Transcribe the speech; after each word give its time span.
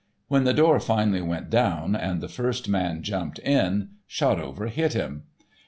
When 0.29 0.45
the 0.45 0.53
door 0.55 0.79
finally 0.79 1.21
went 1.21 1.51
down 1.51 1.95
and 1.95 2.21
the 2.21 2.27
first 2.27 2.67
man 2.67 3.03
jumped 3.03 3.37
in, 3.37 3.89
Shotover 4.09 4.65
hit 4.67 4.93
him. 4.93 5.25